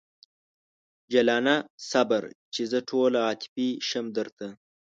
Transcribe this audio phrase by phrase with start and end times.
[1.11, 1.55] جلانه
[1.89, 2.23] صبر!
[2.53, 4.47] چې زه ټوله عاطفي شم درته